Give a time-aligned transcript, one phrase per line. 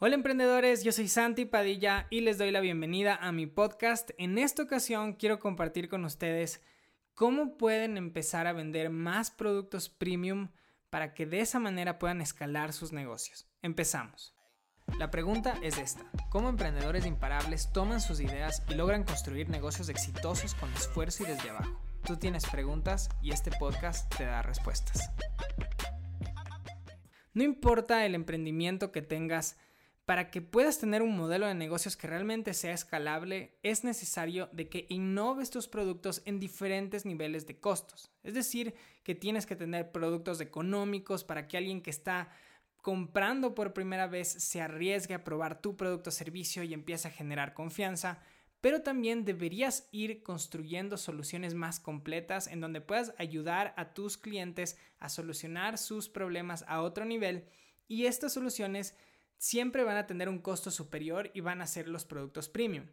[0.00, 4.10] Hola emprendedores, yo soy Santi Padilla y les doy la bienvenida a mi podcast.
[4.16, 6.62] En esta ocasión quiero compartir con ustedes
[7.14, 10.50] cómo pueden empezar a vender más productos premium
[10.88, 13.48] para que de esa manera puedan escalar sus negocios.
[13.60, 14.36] Empezamos.
[15.00, 16.08] La pregunta es esta.
[16.30, 21.50] ¿Cómo emprendedores imparables toman sus ideas y logran construir negocios exitosos con esfuerzo y desde
[21.50, 21.76] abajo?
[22.06, 25.10] Tú tienes preguntas y este podcast te da respuestas.
[27.34, 29.58] No importa el emprendimiento que tengas,
[30.08, 34.70] para que puedas tener un modelo de negocios que realmente sea escalable, es necesario de
[34.70, 38.10] que innoves tus productos en diferentes niveles de costos.
[38.22, 42.30] Es decir, que tienes que tener productos económicos para que alguien que está
[42.80, 47.10] comprando por primera vez se arriesgue a probar tu producto o servicio y empiece a
[47.10, 48.22] generar confianza,
[48.62, 54.78] pero también deberías ir construyendo soluciones más completas en donde puedas ayudar a tus clientes
[55.00, 57.44] a solucionar sus problemas a otro nivel
[57.88, 58.94] y estas soluciones
[59.38, 62.86] siempre van a tener un costo superior y van a ser los productos premium.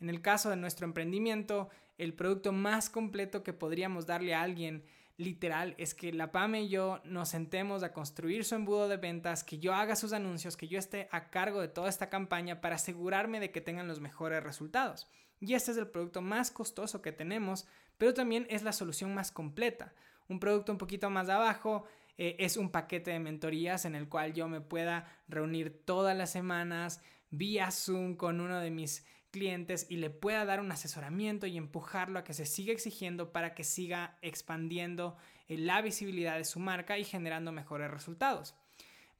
[0.00, 4.84] En el caso de nuestro emprendimiento, el producto más completo que podríamos darle a alguien
[5.16, 9.44] literal es que la PAME y yo nos sentemos a construir su embudo de ventas,
[9.44, 12.74] que yo haga sus anuncios, que yo esté a cargo de toda esta campaña para
[12.74, 15.08] asegurarme de que tengan los mejores resultados.
[15.40, 19.30] Y este es el producto más costoso que tenemos, pero también es la solución más
[19.30, 19.94] completa.
[20.28, 21.84] Un producto un poquito más abajo
[22.16, 26.30] eh, es un paquete de mentorías en el cual yo me pueda reunir todas las
[26.30, 31.56] semanas vía Zoom con uno de mis clientes y le pueda dar un asesoramiento y
[31.56, 35.16] empujarlo a que se siga exigiendo para que siga expandiendo
[35.48, 38.54] eh, la visibilidad de su marca y generando mejores resultados.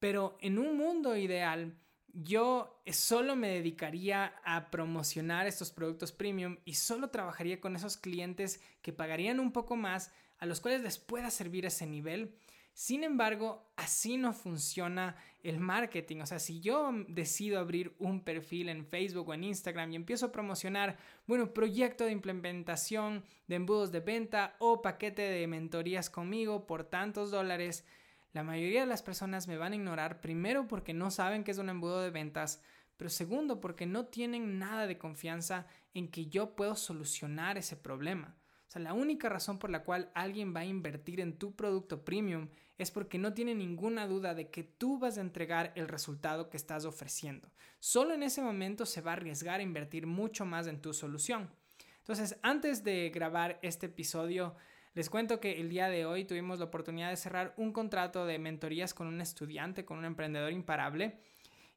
[0.00, 1.76] Pero en un mundo ideal,
[2.12, 8.60] yo solo me dedicaría a promocionar estos productos premium y solo trabajaría con esos clientes
[8.82, 12.34] que pagarían un poco más, a los cuales les pueda servir ese nivel
[12.80, 16.22] sin embargo, así no funciona el marketing.
[16.22, 20.24] O sea, si yo decido abrir un perfil en Facebook o en Instagram y empiezo
[20.24, 26.66] a promocionar, bueno, proyecto de implementación de embudos de venta o paquete de mentorías conmigo
[26.66, 27.84] por tantos dólares,
[28.32, 31.58] la mayoría de las personas me van a ignorar primero porque no saben que es
[31.58, 32.62] un embudo de ventas,
[32.96, 38.36] pero segundo porque no tienen nada de confianza en que yo puedo solucionar ese problema.
[38.70, 42.04] O sea, la única razón por la cual alguien va a invertir en tu producto
[42.04, 42.48] premium
[42.80, 46.56] es porque no tiene ninguna duda de que tú vas a entregar el resultado que
[46.56, 47.52] estás ofreciendo.
[47.78, 51.50] Solo en ese momento se va a arriesgar a invertir mucho más en tu solución.
[51.98, 54.56] Entonces, antes de grabar este episodio,
[54.94, 58.38] les cuento que el día de hoy tuvimos la oportunidad de cerrar un contrato de
[58.38, 61.20] mentorías con un estudiante, con un emprendedor imparable.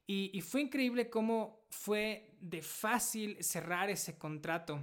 [0.06, 4.82] Y, fue increíble cómo fue de fácil cerrar ese contrato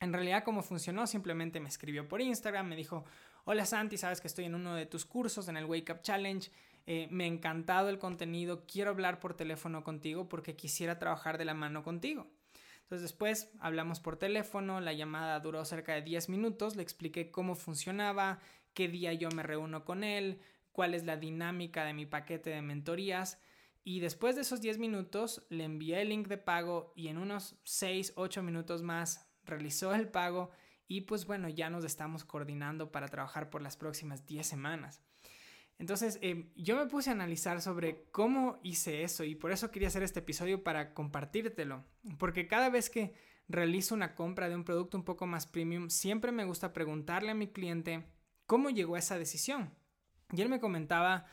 [0.00, 3.04] en realidad, cómo funcionó, simplemente me escribió por Instagram, me dijo,
[3.50, 6.50] hola Santi, sabes que estoy en uno de tus cursos, en el Wake Up Challenge,
[6.86, 11.46] eh, me ha encantado el contenido, quiero hablar por teléfono contigo porque quisiera trabajar de
[11.46, 12.26] la mano contigo.
[12.82, 17.54] Entonces después hablamos por teléfono, la llamada duró cerca de 10 minutos, le expliqué cómo
[17.54, 18.38] funcionaba,
[18.74, 22.60] qué día yo me reúno con él, cuál es la dinámica de mi paquete de
[22.60, 23.40] mentorías.
[23.82, 27.56] Y después de esos 10 minutos le envié el link de pago y en unos
[27.64, 30.50] 6, 8 minutos más realizó el pago
[30.88, 35.02] y pues bueno, ya nos estamos coordinando para trabajar por las próximas 10 semanas.
[35.78, 39.88] Entonces, eh, yo me puse a analizar sobre cómo hice eso y por eso quería
[39.88, 41.84] hacer este episodio para compartírtelo.
[42.18, 43.14] Porque cada vez que
[43.48, 47.34] realizo una compra de un producto un poco más premium, siempre me gusta preguntarle a
[47.34, 48.06] mi cliente
[48.46, 49.72] cómo llegó a esa decisión.
[50.32, 51.26] Y él me comentaba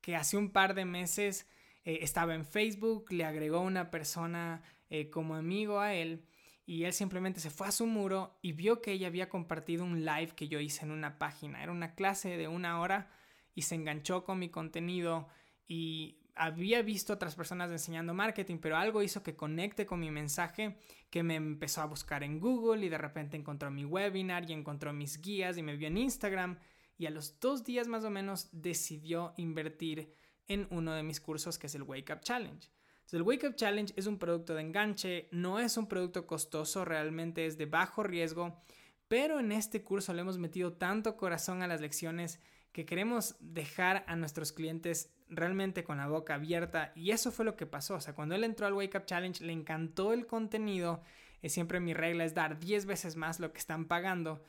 [0.00, 1.48] que hace un par de meses
[1.84, 6.24] eh, estaba en Facebook, le agregó una persona eh, como amigo a él
[6.64, 10.04] y él simplemente se fue a su muro y vio que ella había compartido un
[10.04, 11.62] live que yo hice en una página.
[11.62, 13.10] Era una clase de una hora
[13.54, 15.28] y se enganchó con mi contenido
[15.66, 20.78] y había visto otras personas enseñando marketing, pero algo hizo que conecte con mi mensaje,
[21.10, 24.92] que me empezó a buscar en Google y de repente encontró mi webinar y encontró
[24.92, 26.58] mis guías y me vio en Instagram
[26.96, 30.14] y a los dos días más o menos decidió invertir
[30.46, 32.68] en uno de mis cursos que es el Wake Up Challenge
[33.16, 37.46] el Wake Up Challenge es un producto de enganche, no es un producto costoso, realmente
[37.46, 38.60] es de bajo riesgo,
[39.08, 42.40] pero en este curso le hemos metido tanto corazón a las lecciones
[42.72, 47.56] que queremos dejar a nuestros clientes realmente con la boca abierta y eso fue lo
[47.56, 51.02] que pasó, o sea, cuando él entró al Wake Up Challenge le encantó el contenido,
[51.42, 54.42] es siempre mi regla es dar 10 veces más lo que están pagando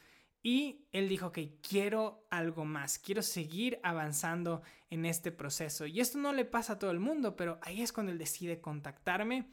[0.45, 5.85] y él dijo que quiero algo más, quiero seguir avanzando en este proceso.
[5.85, 8.59] Y esto no le pasa a todo el mundo, pero ahí es cuando él decide
[8.59, 9.47] contactarme.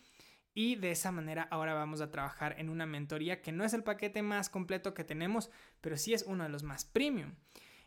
[0.53, 3.85] Y de esa manera ahora vamos a trabajar en una mentoría que no es el
[3.85, 5.49] paquete más completo que tenemos,
[5.81, 7.37] pero sí es uno de los más premium.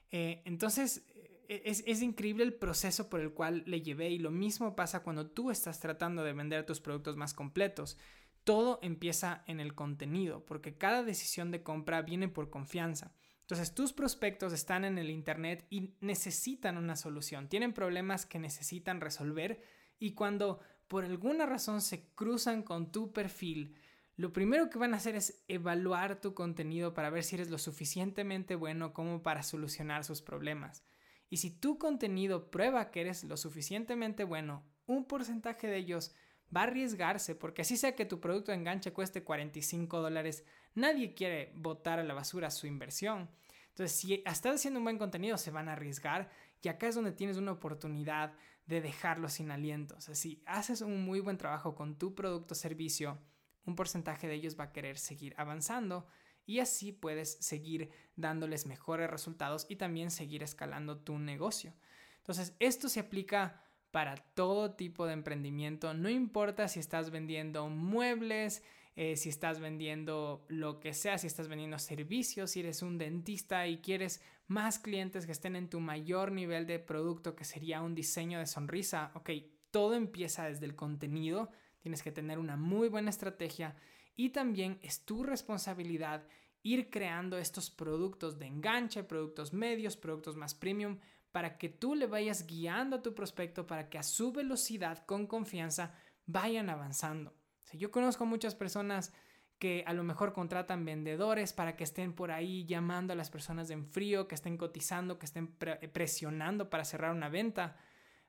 [0.09, 1.05] Eh, entonces,
[1.49, 5.03] e, es, es, increíble el proceso por el cual le llevé y lo mismo pasa
[5.03, 7.97] cuando tú estás tratando de vender tus productos más completos.
[8.43, 13.13] Todo empieza en el contenido, porque cada decisión de compra viene por confianza.
[13.41, 19.01] Entonces tus prospectos están en el Internet y necesitan una solución, tienen problemas que necesitan
[19.01, 19.61] resolver
[19.99, 23.75] y cuando por alguna razón se cruzan con tu perfil,
[24.15, 27.57] lo primero que van a hacer es evaluar tu contenido para ver si eres lo
[27.57, 30.83] suficientemente bueno como para solucionar sus problemas.
[31.29, 36.13] Y si tu contenido prueba que eres lo suficientemente bueno, un porcentaje de ellos
[36.55, 40.45] va a arriesgarse, porque así sea que tu producto de enganche cueste 45 dólares,
[40.75, 43.29] nadie quiere botar a la basura su inversión.
[43.69, 46.29] Entonces, si estás haciendo un buen contenido, se van a arriesgar
[46.61, 48.33] y acá es donde tienes una oportunidad
[48.67, 49.99] de dejarlo sin aliento.
[49.99, 53.19] Si haces un muy buen trabajo con tu producto o servicio,
[53.65, 56.07] un porcentaje de ellos va a querer seguir avanzando
[56.45, 61.73] y así puedes seguir dándoles mejores resultados y también seguir escalando tu negocio.
[62.17, 68.63] Entonces, esto se aplica para todo tipo de emprendimiento, no importa si estás vendiendo muebles,
[68.95, 73.67] eh, si estás vendiendo lo que sea, si estás vendiendo servicios, si eres un dentista
[73.67, 77.93] y quieres más clientes que estén en tu mayor nivel de producto, que sería un
[77.93, 79.29] diseño de sonrisa, ok,
[79.69, 83.75] todo empieza desde el contenido, tienes que tener una muy buena estrategia
[84.15, 86.27] y también es tu responsabilidad
[86.63, 90.97] ir creando estos productos de enganche, productos medios, productos más premium,
[91.33, 95.25] para que tú le vayas guiando a tu prospecto para que a su velocidad, con
[95.25, 95.95] confianza,
[96.27, 97.33] vayan avanzando.
[97.73, 99.11] yo conozco muchas personas
[99.57, 103.71] que a lo mejor contratan vendedores para que estén por ahí llamando a las personas
[103.71, 107.77] en frío, que estén cotizando, que estén presionando para cerrar una venta.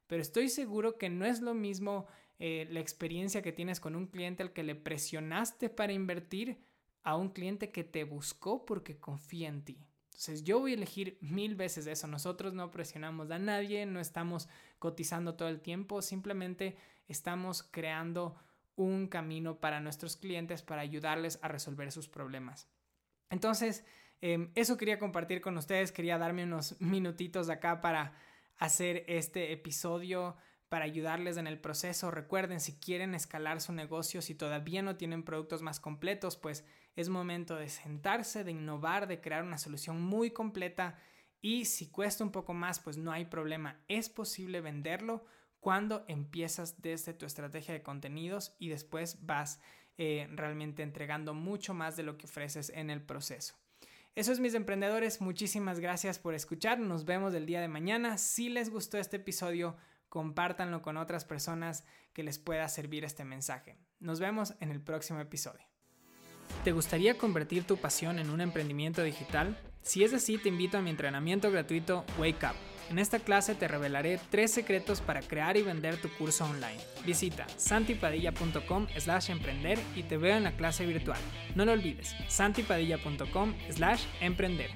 [0.07, 2.07] Pero estoy seguro que no es lo mismo
[2.39, 6.65] eh, la experiencia que tienes con un cliente al que le presionaste para invertir
[7.03, 9.85] a un cliente que te buscó porque confía en ti.
[10.15, 12.07] Entonces yo voy a elegir mil veces eso.
[12.07, 16.77] Nosotros no presionamos a nadie, no estamos cotizando todo el tiempo, simplemente
[17.09, 18.37] estamos creando
[18.77, 22.69] un camino para nuestros clientes para ayudarles a resolver sus problemas.
[23.29, 23.85] Entonces,
[24.21, 28.13] em, eso quería compartir con ustedes, quería darme unos minutitos acá para
[28.57, 30.37] hacer este episodio
[30.69, 32.13] para ayudarles en el proceso.
[32.13, 36.65] Recuerden, si quieren escalar su negocio, si todavía no tienen productos más completos, pues
[36.97, 40.99] es momento de sentarse, de innovar, de crear una solución muy completa
[41.41, 43.79] y si cuesta un poco más, pues no hay problema.
[43.89, 45.25] Es posible venderlo
[45.61, 49.61] cuando empiezas desde tu estrategia de contenidos y después vas
[49.99, 53.57] eh, realmente entregando mucho más de lo que ofreces en el proceso.
[54.15, 58.17] Eso es mis emprendedores, muchísimas gracias por escuchar, nos vemos el día de mañana.
[58.17, 59.77] Si les gustó este episodio,
[60.09, 63.77] compártanlo con otras personas que les pueda servir este mensaje.
[63.99, 65.74] Nos vemos en el próximo episodio.
[66.63, 69.59] ¿Te gustaría convertir tu pasión en un emprendimiento digital?
[69.83, 72.57] Si es así, te invito a mi entrenamiento gratuito Wake Up.
[72.91, 76.79] En esta clase te revelaré tres secretos para crear y vender tu curso online.
[77.05, 81.19] Visita santipadilla.com slash emprender y te veo en la clase virtual.
[81.55, 84.71] No lo olvides, santipadilla.com slash emprender.